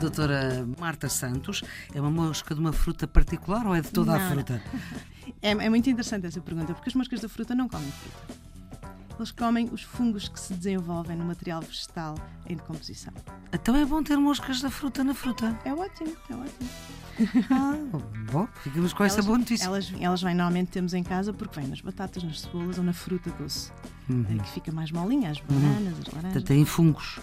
[0.00, 1.62] Doutora Marta Santos,
[1.92, 4.24] é uma mosca de uma fruta particular ou é de toda Não.
[4.24, 4.62] a fruta?
[5.42, 8.37] É, é muito interessante essa pergunta, porque as moscas da fruta não comem fruta.
[9.18, 12.14] Eles comem os fungos que se desenvolvem no material vegetal
[12.46, 13.12] em decomposição.
[13.52, 15.58] Então é bom ter moscas da fruta na fruta.
[15.64, 16.70] É ótimo, é ótimo.
[17.50, 17.74] Ah,
[18.30, 19.64] bom, ficamos com essa elas, boa notícia.
[19.66, 22.92] Elas, elas vêm, normalmente temos em casa porque vêm nas batatas, nas cebolas ou na
[22.92, 23.72] fruta doce,
[24.08, 24.38] Uhum.
[24.38, 26.32] que fica mais molinha, as bananas, as laranjas.
[26.32, 27.20] Portanto, têm fungos.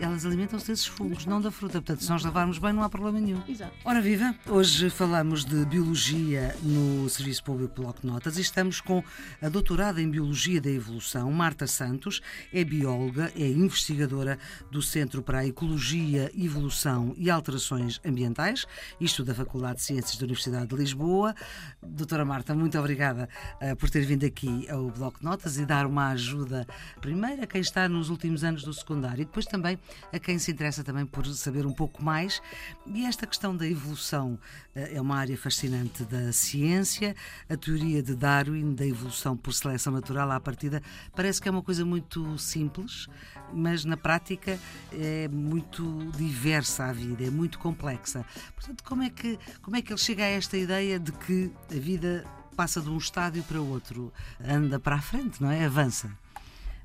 [0.00, 1.82] Elas alimentam-se desses fungos, não da fruta.
[1.82, 3.42] Portanto, se nós lavarmos bem, não há problema nenhum.
[3.48, 3.72] Exato.
[3.84, 9.02] Ora viva, hoje falamos de Biologia no Serviço Público Bloco de Notas e estamos com
[9.42, 12.20] a doutorada em Biologia da Evolução, Marta Santos,
[12.52, 14.38] é bióloga, é investigadora
[14.70, 18.66] do Centro para a Ecologia, Evolução e Alterações Ambientais,
[19.00, 21.34] isto da Faculdade de Ciências da Universidade de Lisboa.
[21.82, 23.28] Doutora Marta, muito obrigada
[23.60, 26.27] eh, por ter vindo aqui ao Bloco de Notas e dar uma ajuda,
[27.00, 29.78] primeiro a quem está nos últimos anos do secundário e depois também
[30.12, 32.40] a quem se interessa também por saber um pouco mais.
[32.86, 34.38] E esta questão da evolução
[34.74, 37.14] eh, é uma área fascinante da ciência.
[37.48, 40.82] A teoria de Darwin, da evolução por seleção natural, à partida,
[41.14, 43.08] parece que é uma coisa muito simples,
[43.52, 44.58] mas na prática
[44.92, 48.24] é muito diversa a vida, é muito complexa.
[48.54, 51.78] Portanto, como é que, como é que ele chega a esta ideia de que a
[51.78, 52.24] vida
[52.58, 54.12] passa de um estádio para outro,
[54.44, 55.64] anda para a frente, não é?
[55.64, 56.10] Avança.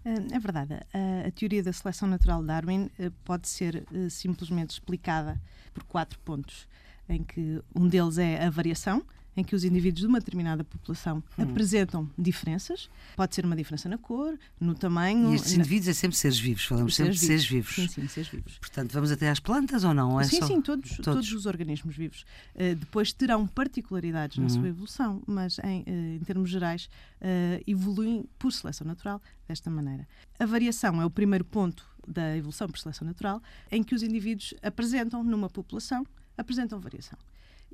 [0.05, 0.75] É verdade.
[0.93, 5.41] A, a teoria da seleção natural de Darwin eh, pode ser eh, simplesmente explicada
[5.73, 6.67] por quatro pontos,
[7.09, 9.03] em que um deles é a variação,
[9.35, 12.89] em que os indivíduos de uma determinada população apresentam diferenças.
[13.15, 15.31] Pode ser uma diferença na cor, no tamanho.
[15.31, 17.73] E estes na- indivíduos é sempre seres vivos, falamos sempre de seres vivos.
[17.75, 18.57] Sim, sim, seres vivos.
[18.59, 20.19] Portanto, vamos até às plantas ou não?
[20.19, 21.03] É sim, só- sim, todos, todos.
[21.05, 21.33] todos.
[21.33, 22.25] os organismos vivos.
[22.55, 24.49] Eh, depois terão particularidades na Uhum.
[24.49, 26.89] sua evolução, mas em, eh, em termos gerais
[27.21, 30.07] eh, evoluem por seleção natural desta maneira.
[30.39, 33.41] A variação é o primeiro ponto da evolução por seleção natural,
[33.71, 36.05] em que os indivíduos apresentam numa população,
[36.37, 37.17] apresentam variação.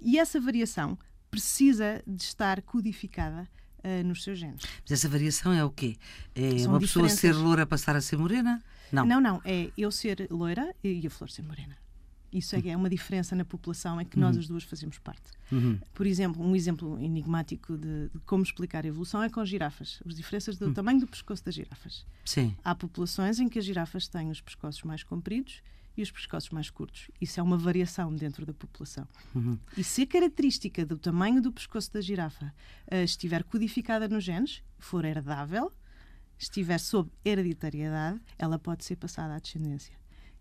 [0.01, 0.97] E essa variação
[1.29, 3.47] precisa de estar codificada
[3.83, 4.63] eh, nos seus genes.
[4.81, 5.95] Mas essa variação é o quê?
[6.35, 8.63] É São uma pessoa ser loura passar a ser morena?
[8.91, 9.05] Não.
[9.05, 11.77] Não, não, é eu ser loira e a flor ser morena.
[12.31, 15.31] Isso é, é uma diferença na população em que nós as duas fazemos parte.
[15.51, 15.79] Uhum.
[15.93, 20.01] Por exemplo, um exemplo enigmático de, de como explicar a evolução é com girafas.
[20.05, 22.05] As diferenças do tamanho do pescoço das girafas.
[22.23, 22.55] Sim.
[22.63, 25.63] Há populações em que as girafas têm os pescoços mais compridos
[25.99, 27.09] e os pescoços mais curtos.
[27.19, 29.07] Isso é uma variação dentro da população.
[29.35, 29.57] Uhum.
[29.77, 32.53] E se a característica do tamanho do pescoço da girafa
[32.87, 35.71] eh, estiver codificada nos genes, for herdável,
[36.37, 39.93] estiver sob hereditariedade, ela pode ser passada à descendência.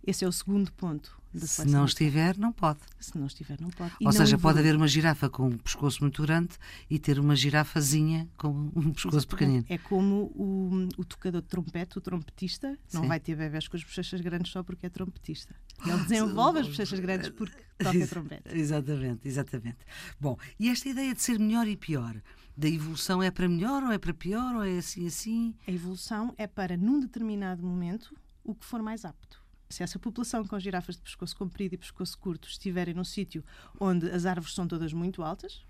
[0.09, 2.79] Esse é o segundo ponto da Se não estiver, não pode.
[2.99, 3.93] Se não estiver, não pode.
[4.01, 6.57] E Ou não seja, pode haver uma girafa com um pescoço muito grande
[6.89, 9.67] e ter uma girafazinha com um pescoço pequenino.
[9.69, 13.07] É como o, o tocador de trompete, o trompetista, não Sim.
[13.07, 15.55] vai ter bebés com as bochechas grandes só porque é trompetista.
[15.85, 18.49] Ele desenvolve as bochechas grandes porque toca trompete.
[18.59, 19.79] Exatamente, exatamente.
[20.19, 22.19] Bom, e esta ideia de ser melhor e pior,
[22.57, 25.55] da evolução é para melhor ou é para pior ou é assim assim?
[25.67, 29.47] A evolução é para, num determinado momento, o que for mais apto.
[29.69, 33.45] Se essa população com girafas de pescoço comprido e pescoço curto estiverem num sítio
[33.79, 35.63] onde as árvores são todas muito altas,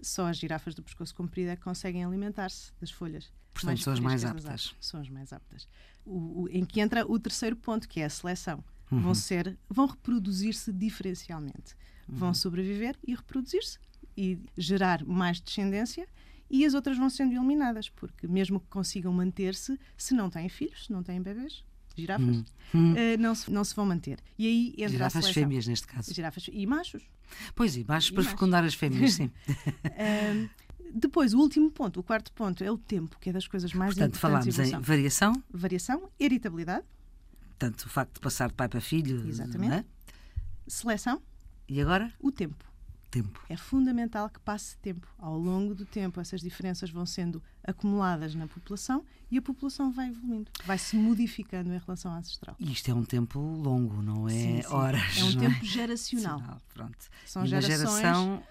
[0.00, 3.32] só as girafas do pescoço comprido é que conseguem alimentar-se das folhas.
[3.52, 4.74] Portanto, são as mais aptas.
[4.80, 5.68] São as mais aptas.
[6.04, 8.62] O- o- em que entra o terceiro ponto, que é a seleção.
[8.90, 9.00] Uhum.
[9.00, 11.74] Vão ser, vão reproduzir-se diferencialmente.
[12.08, 12.16] Uhum.
[12.16, 13.78] Vão sobreviver e reproduzir-se
[14.16, 16.06] e gerar mais descendência
[16.50, 20.86] e as outras vão sendo eliminadas, porque mesmo que consigam manter-se, se não têm filhos,
[20.86, 21.64] se não têm bebês,
[21.96, 22.44] girafas,
[22.96, 24.18] eh, não, se, não se vão manter.
[24.38, 24.88] E aí entra Hum.
[24.90, 26.12] Girafas fêmeas, neste caso.
[26.14, 27.02] Girafas e machos.
[27.54, 28.32] Pois, e baixos E para machos.
[28.32, 29.30] fecundar as fêmeas, sim.
[29.98, 30.48] Ahm,
[30.94, 33.94] depois, o último ponto, o quarto ponto, é o tempo, que é das coisas mais
[33.94, 36.84] Portanto, importantes falámos da em variação, Variação, heritabilidade,
[37.48, 39.26] portanto, o facto de passar de pai para filho.
[39.28, 39.70] Exatamente.
[39.70, 39.84] não é?
[40.66, 41.20] seleção,
[41.68, 42.12] E agora?
[42.20, 42.64] o tempo.
[43.10, 43.40] Tempo.
[43.48, 45.06] É fundamental que passe tempo.
[45.18, 50.08] Ao longo do tempo, essas diferenças vão sendo acumuladas na população e a população vai
[50.10, 52.54] evoluindo, vai se modificando em relação à ancestral.
[52.58, 54.68] E isto é um tempo longo, não é Sim, sim.
[54.74, 55.18] horas.
[55.18, 56.38] É um não tempo geracional.
[56.38, 56.96] Sinal, Pronto.
[57.26, 57.78] São e gerações.
[57.78, 58.42] geração,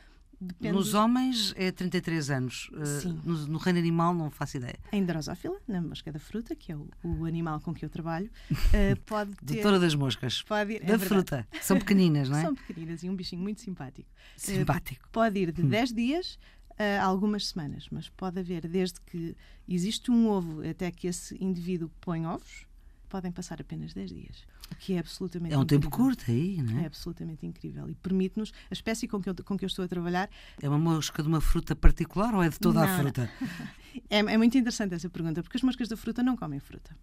[0.42, 2.70] depende nos homens, é 33 anos.
[2.74, 3.22] Uh, Sim.
[3.24, 4.78] No, no reino animal, não faço ideia.
[4.92, 8.30] Em drosófila, na mosca da fruta, que é o, o animal com que eu trabalho,
[8.74, 9.54] eh, pode ter.
[9.56, 10.42] Doutora das moscas.
[10.42, 11.48] Pode ir, é da fruta.
[11.62, 12.42] São pequeninas, não é?
[12.42, 14.10] São pequeninas e um bichinho muito simpático.
[14.36, 15.08] Eh, Simpático.
[15.12, 15.70] Pode ir de Hum.
[15.70, 16.38] 10 dias
[16.78, 19.36] a algumas semanas, mas pode haver desde que
[19.68, 22.66] existe um ovo até que esse indivíduo põe ovos,
[23.10, 25.82] podem passar apenas 10 dias, o que é absolutamente É um incrível.
[25.90, 26.86] tempo curto aí, não É é?
[26.88, 30.30] absolutamente incrível e permite-nos, a espécie com que, eu, com que eu estou a trabalhar,
[30.62, 33.30] É uma mosca de uma fruta particular ou é de toda a Não, fruta?
[34.10, 36.96] é, é muito interessante essa pergunta, porque as moscas da fruta não comem fruta.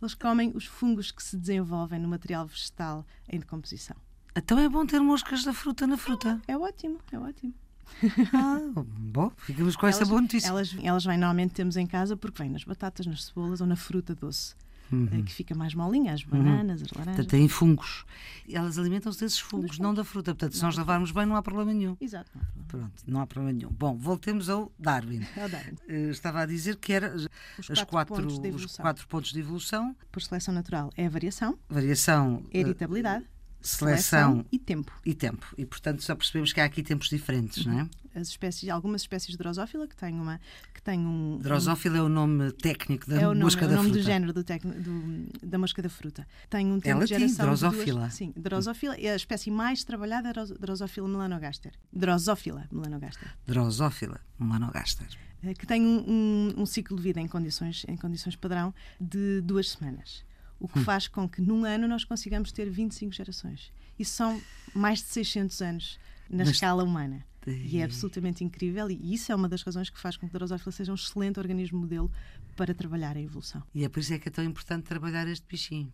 [0.00, 3.96] Eles comem os fungos que se desenvolvem no material vegetal em decomposição.
[4.34, 6.40] Então é bom ter moscas da fruta na fruta.
[6.46, 7.52] É ótimo, é ótimo.
[8.32, 10.48] Ah, bom, ficamos com essa boa notícia.
[10.48, 13.76] Elas, elas vêm, normalmente temos em casa porque vêm nas batatas, nas cebolas ou na
[13.76, 14.54] fruta doce,
[14.92, 17.16] eh, que fica mais molinha, as bananas, as laranjas.
[17.16, 18.04] Portanto, têm fungos.
[18.50, 20.34] Elas alimentam-se desses fungos, não da fruta.
[20.34, 21.96] Portanto, se nós lavarmos bem, não há problema nenhum.
[22.00, 22.90] Exato, não problema.
[22.90, 23.70] Pronto, não há problema nenhum.
[23.70, 25.26] Bom, voltemos ao Darwin.
[25.36, 25.74] É o Darwin.
[25.88, 27.28] Eh, Estava a dizer que era Os
[27.70, 32.42] as quatro quatro, os quatro pontos de evolução: Por seleção natural é a variação, variação,
[32.52, 33.24] eh, heritabilidade,
[33.60, 34.92] seleção e tempo.
[35.04, 35.46] e tempo.
[35.56, 37.88] E, portanto, só percebemos que há aqui tempos diferentes, não é?
[38.14, 40.40] As espécies, algumas espécies de drosófila que têm uma
[40.74, 43.76] que têm um Drosófila é o nome técnico da é nome, mosca é o da
[43.76, 44.02] nome fruta.
[44.02, 46.26] do género do tec- do- da mosca da fruta.
[46.50, 48.00] Tem um tempo É de geração Drosófila.
[48.00, 51.72] duas- sim, drosófila é a espécie mais trabalhada é Drosófila melanogaster.
[51.92, 53.28] Drosófila melanogaster.
[53.46, 55.06] Drosófila melanogaster.
[55.44, 56.04] eh, Que tem um,
[56.56, 60.24] um- um ciclo de vida em condições, em condições padrão de duas semanas.
[60.60, 63.72] O que faz com que num ano nós consigamos ter 25 gerações.
[63.98, 64.40] Isso são
[64.74, 67.24] mais de 600 anos na Mas- escala humana.
[67.46, 70.38] E é absolutamente incrível, e isso é uma das razões que faz com que a
[70.38, 72.10] Drosófila seja um excelente organismo modelo
[72.56, 73.62] para trabalhar a evolução.
[73.74, 75.90] E é por isso é que é tão importante trabalhar este bichinho.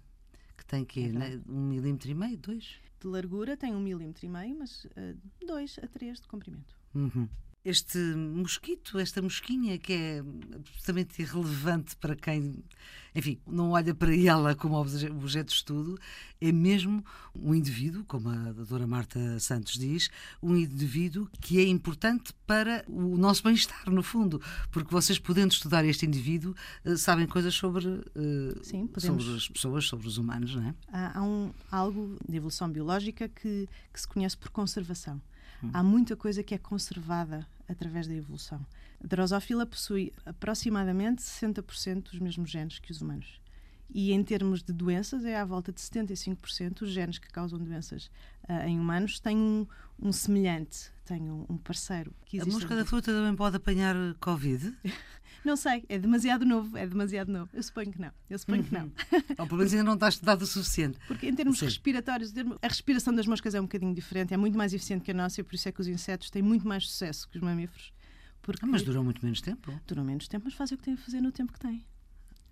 [0.57, 1.43] Que tem que verdade.
[1.49, 2.77] um milímetro e meio, dois.
[3.01, 4.85] De largura tem um milímetro e meio, mas
[5.47, 6.75] 2 a 3 de comprimento.
[6.95, 7.29] Uhum.
[7.65, 10.19] Este mosquito, esta mosquinha que é
[10.55, 12.63] absolutamente irrelevante para quem,
[13.15, 15.99] enfim, não olha para ela como obje- objeto de estudo,
[16.43, 17.03] é mesmo
[17.35, 20.11] um indivíduo, como a doutora Marta Santos diz,
[20.43, 25.87] um indivíduo que é importante para o nosso bem-estar, no fundo, porque vocês podendo estudar
[25.87, 29.25] este indivíduo, eh, sabem coisas sobre, eh, Sim, podemos.
[29.25, 30.75] sobre as pessoas, sobre os humanos, não é?
[30.93, 35.19] Há, há um, algo de evolução biológica que, que se conhece por conservação.
[35.63, 35.71] Hum.
[35.73, 38.65] Há muita coisa que é conservada através da evolução.
[39.03, 43.41] A Drosófila possui aproximadamente 60% dos mesmos genes que os humanos.
[43.93, 48.11] E em termos de doenças, é à volta de 75% os genes que causam doenças
[48.49, 49.67] ah, em humanos têm um,
[50.01, 52.13] um semelhante, têm um, um parceiro.
[52.25, 54.75] Que A mosca da fruta também pode apanhar Covid?
[55.45, 57.51] Não sei, é demasiado novo, é demasiado novo.
[57.53, 58.91] Eu suponho que não, eu suponho que não.
[59.39, 60.99] Ou pelo menos ainda não está estudado o suficiente.
[61.07, 61.67] Porque em termos Sim.
[61.67, 62.33] respiratórios,
[62.63, 65.41] a respiração das moscas é um bocadinho diferente, é muito mais eficiente que a nossa
[65.41, 67.93] e por isso é que os insetos têm muito mais sucesso que os mamíferos.
[68.41, 69.73] Porque Ah, mas durou muito menos tempo.
[69.87, 71.85] duram menos tempo, mas fazem o que têm a fazer no tempo que têm.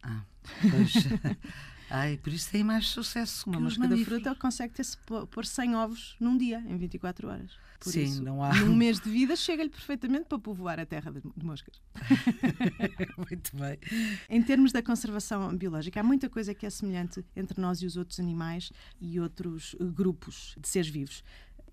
[0.03, 0.23] Ah,
[0.71, 0.93] pois.
[1.95, 4.85] Ai, por isso tem mais sucesso Uma mosca da fruta consegue ter
[5.31, 7.51] pôr 100 ovos num dia, em 24 horas.
[7.79, 11.11] Por Sim, isso, não há- num mês de vida, chega-lhe perfeitamente para povoar a terra
[11.11, 11.81] de de moscas.
[13.19, 13.79] Muito bem.
[14.31, 17.97] Em termos da conservação biológica, há muita coisa que é semelhante entre nós e os
[17.97, 21.23] outros animais e outros eh, grupos de seres vivos.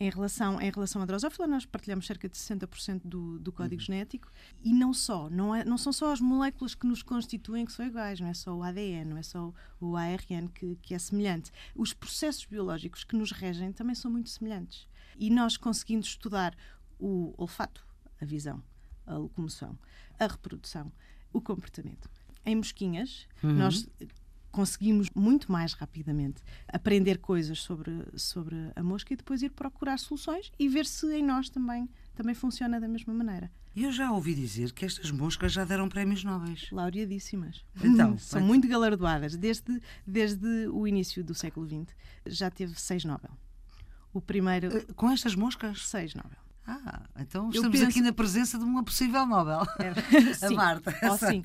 [0.01, 4.31] Em relação, em relação à drosófila, nós partilhamos cerca de 60% do, do código genético
[4.63, 7.85] e não só, não, é, não são só as moléculas que nos constituem que são
[7.85, 11.51] iguais, não é só o ADN, não é só o ARN que, que é semelhante.
[11.75, 14.87] Os processos biológicos que nos regem também são muito semelhantes.
[15.17, 16.55] E nós conseguindo estudar
[16.97, 17.85] o olfato,
[18.21, 18.63] a visão,
[19.05, 19.77] a locomoção,
[20.17, 20.89] a reprodução,
[21.33, 22.09] o comportamento.
[22.45, 23.85] Em mosquinhas, nós
[24.51, 30.51] conseguimos muito mais rapidamente aprender coisas sobre, sobre a mosca e depois ir procurar soluções
[30.57, 33.51] e ver se em nós também, também funciona da mesma maneira.
[33.75, 36.69] Eu já ouvi dizer que estas moscas já deram prémios nobres.
[36.71, 37.63] Laureadíssimas.
[37.83, 39.35] Então, São muito galardoadas.
[39.37, 41.95] Desde, desde o início do século XX
[42.25, 43.31] já teve seis Nobel.
[44.11, 45.87] O primeiro, Eh, Com estas moscas?
[45.87, 46.39] seis Nobel.
[46.71, 49.61] Ah, então Eu estamos penso- aqui na presença de uma possível Nobel.
[49.79, 49.89] É,
[50.45, 50.51] A.
[50.51, 50.95] Marta.
[51.11, 51.41] Oh, sim.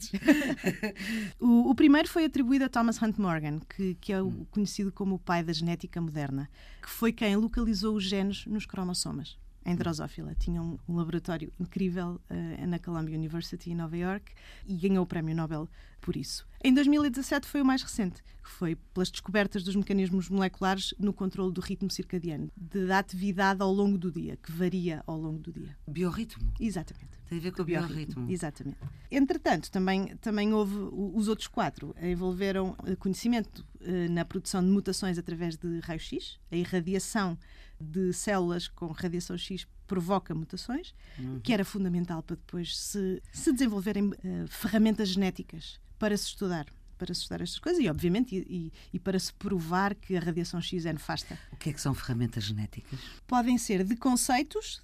[1.40, 4.42] o, o primeiro foi atribuído a Thomas Hunt Morgan, que, que é Hum.
[4.42, 6.48] o conhecido como o pai da genética moderna,
[6.82, 9.36] que foi quem localizou os genes nos cromossomas.
[9.38, 9.70] Hum.
[9.70, 10.34] Em Drosófila.
[10.34, 14.30] Tinha um, um laboratório incrível eh, na Columbia University em Nova York
[14.66, 15.66] e ganhou o Prémio Nobel
[16.04, 16.46] por isso.
[16.62, 21.50] Em 2017 foi o mais recente, que foi pelas descobertas dos mecanismos moleculares no controle
[21.50, 25.74] do ritmo circadiano, da atividade ao longo do dia, que varia ao longo do dia.
[25.88, 26.52] Biorritmo.
[26.60, 27.18] Exatamente.
[27.26, 28.30] Tem a ver com o biorritmo.
[28.30, 28.76] Exatamente.
[29.10, 35.16] Entretanto, também, também houve os outros quatro envolveram eh, conhecimento eh, na produção de mutações
[35.16, 37.38] através de raio-x, a irradiação
[37.80, 40.94] de células com radiação X provoca mutações,
[41.42, 47.12] que era fundamental para depois se, se desenvolverem eh, ferramentas genéticas para se estudar para
[47.12, 50.86] se estudar estas coisas e obviamente e, e- para se provar que a radiação X
[50.86, 52.98] é nefasta O que é que são ferramentas genéticas?
[53.26, 54.80] podem ser de conceitos,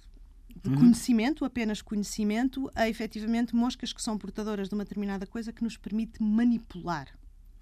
[0.61, 5.63] de conhecimento, apenas conhecimento, a efetivamente moscas que são portadoras de uma determinada coisa que
[5.63, 7.07] nos permite manipular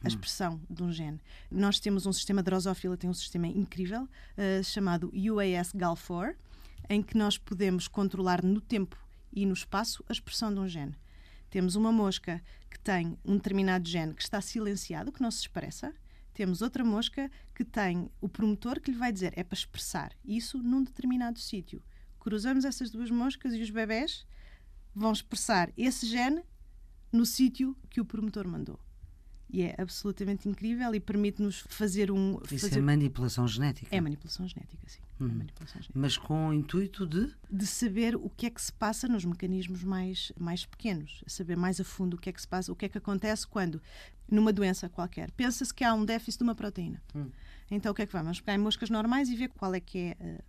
[0.03, 1.19] a expressão de um gene.
[1.51, 6.35] Nós temos um sistema, drosófila tem um sistema incrível uh, chamado UAS-GAL4,
[6.89, 8.97] em que nós podemos controlar no tempo
[9.31, 10.95] e no espaço a expressão de um gene.
[11.49, 15.93] Temos uma mosca que tem um determinado gene que está silenciado, que não se expressa.
[16.33, 20.57] Temos outra mosca que tem o promotor que lhe vai dizer é para expressar isso
[20.57, 21.81] num determinado sítio.
[22.19, 24.25] Cruzamos essas duas moscas e os bebés
[24.93, 26.43] vão expressar esse gene
[27.11, 28.79] no sítio que o promotor mandou.
[29.51, 32.39] E é absolutamente incrível e permite-nos fazer um.
[32.51, 32.79] Isso fazer...
[32.79, 33.95] é manipulação genética.
[33.95, 34.99] É manipulação genética, sim.
[35.01, 35.29] É Uhum.
[35.29, 35.99] manipulação genética.
[35.99, 37.33] Mas com o intuito de.
[37.49, 41.79] De saber o que é que se passa nos mecanismos mais, mais pequenos, saber mais
[41.79, 43.81] a fundo o que é que se passa, o que é que acontece quando,
[44.29, 47.01] numa doença qualquer, pensa-se que há um déficit de uma proteína.
[47.15, 47.29] Hum.
[47.71, 48.25] Então o que é que vamos?
[48.27, 50.17] Vamos pegar em moscas normais e ver qual é que é.
[50.19, 50.41] eh,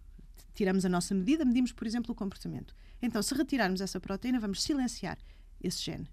[0.55, 2.75] tiramos a nossa medida, medimos, por exemplo, o comportamento.
[3.01, 5.17] Então, se retirarmos essa proteína, vamos silenciar
[5.63, 6.09] esse gene.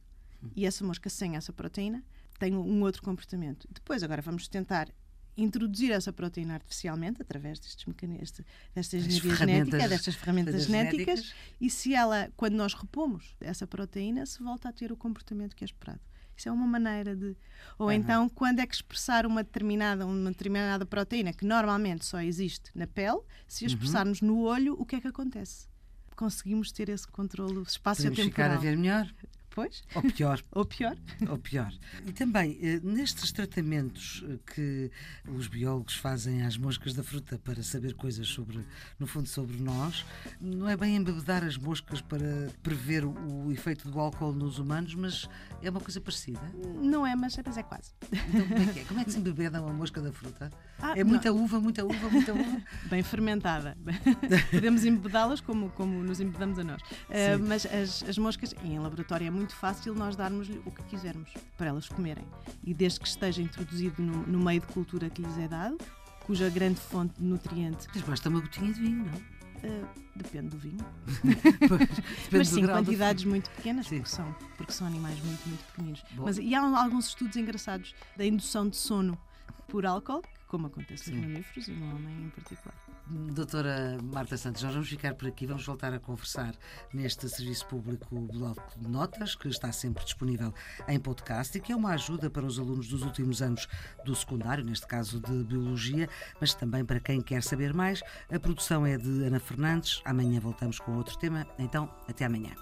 [0.55, 2.03] E essa mosca sem essa proteína
[2.37, 3.67] tem um outro comportamento.
[3.71, 4.87] Depois, agora, vamos tentar
[5.35, 8.41] introduzir essa proteína artificialmente através destes mecanismos,
[8.73, 11.35] desta engenharia genética, destas ferramentas genéticas, genéticas.
[11.61, 15.63] e se ela, quando nós repomos essa proteína, se volta a ter o comportamento que
[15.63, 15.99] é esperado.
[16.35, 17.35] Isso é uma maneira de.
[17.79, 17.91] Ou Uhum.
[17.93, 22.85] então, quando é que expressar uma determinada, uma determinada proteína que normalmente só existe na
[22.87, 23.69] pele, se Uhum.
[23.69, 25.67] a expressarmos no olho, o que é que acontece?
[26.15, 28.25] Conseguimos ter esse controle Podemos espaço-temporal.
[28.25, 29.11] ficar a ver melhor
[29.57, 30.39] Pois, ou pior.
[30.53, 30.95] ou pior.
[31.27, 31.73] ou pior.
[32.05, 34.91] E também, eh, nestes tratamentos eh, que
[35.27, 38.63] os biólogos fazem às moscas da fruta para saber coisas sobre,
[38.99, 40.05] no fundo, sobre nós,
[40.39, 45.27] não é bem embebedar as moscas para prever o, efeito do álcool nos humanos, mas
[45.63, 46.53] é uma coisa parecida.
[46.79, 47.93] Não é, mas, mas é quase.
[48.11, 48.83] Então, como é que é?
[48.83, 50.51] Como é que se embebeda uma mosca da fruta?
[50.77, 52.61] Ah, é muita uva, muita uva, muita uva.
[52.91, 53.75] Bem fermentada.
[54.51, 56.81] Podemos embedá-las como, como nos embedamos a nós.
[56.83, 61.29] Uh, mas as, as moscas, em laboratório, é muito fácil nós darmos-lhe o que quisermos
[61.57, 62.25] para elas comerem.
[62.63, 65.77] E desde que esteja introduzido no, no meio de cultura que lhes é dado,
[66.25, 69.37] cuja grande fonte de nutriente Mas basta uma gotinha de vinho, não?
[69.63, 70.77] uh, depende do vinho.
[71.67, 73.97] Pois, depende mas sim, quantidades muito pequenas, Sim.
[73.97, 76.03] porque são, porque são animais muito, muito pequeninos.
[76.15, 76.23] Bom.
[76.23, 79.17] Mas, e há alguns estudos engraçados da indução de sono
[79.67, 82.75] por álcool, como acontece nos mamíferos e no homem em particular.
[83.09, 86.53] Doutora Marta Santos, nós vamos ficar por aqui, vamos voltar a conversar
[86.93, 90.53] neste Serviço Público Bloco de Notas, que está sempre disponível
[90.87, 93.67] em podcast e que é uma ajuda para os alunos dos últimos anos
[94.03, 98.01] do secundário, neste caso de Biologia, mas também para quem quer saber mais.
[98.29, 100.01] A produção é de Ana Fernandes.
[100.03, 102.53] Amanhã voltamos com outro tema, então até amanhã.